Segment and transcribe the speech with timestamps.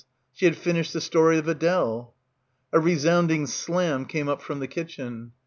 [0.33, 2.15] She had finished the story of Adele.
[2.73, 5.33] A resounding slam came up from the kitchen.